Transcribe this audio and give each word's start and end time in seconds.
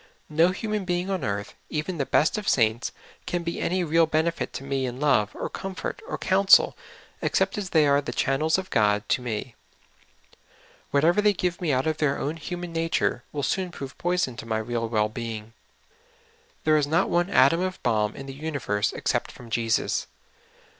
No 0.29 0.49
human 0.49 0.83
being 0.83 1.11
on 1.11 1.23
earth, 1.23 1.53
even 1.69 1.99
the 1.99 2.07
best 2.07 2.35
of 2.35 2.49
saints, 2.49 2.91
can 3.27 3.43
be 3.43 3.59
any 3.61 3.83
real 3.83 4.07
benefit 4.07 4.51
to 4.53 4.63
me 4.63 4.87
in 4.87 4.99
love 4.99 5.29
or 5.35 5.47
comfort 5.47 6.01
or 6.07 6.17
counsel, 6.17 6.75
except 7.21 7.55
as 7.55 7.69
the}^ 7.69 7.87
are 7.87 8.01
the 8.01 8.11
channels 8.11 8.57
of 8.57 8.71
God 8.71 9.07
to 9.09 9.21
me; 9.21 9.53
whatever 10.89 11.21
they 11.21 11.33
give 11.33 11.61
me 11.61 11.71
out 11.71 11.85
of 11.85 11.97
their 11.99 12.17
own 12.17 12.37
human 12.37 12.73
nature 12.73 13.21
will 13.31 13.43
soon 13.43 13.69
prove 13.69 13.95
poison 13.99 14.35
to 14.37 14.45
my 14.47 14.57
real 14.57 14.89
well 14.89 15.07
being. 15.07 15.53
There 16.63 16.77
is 16.77 16.87
not 16.87 17.07
one 17.07 17.29
atom 17.29 17.61
of 17.61 17.77
balm 17.83 18.15
in 18.15 18.25
the 18.25 18.33
universe 18.33 18.93
except 18.93 19.31
from 19.31 19.51
Jesus. 19.51 20.07